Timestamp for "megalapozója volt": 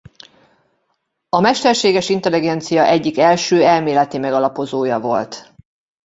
4.17-5.53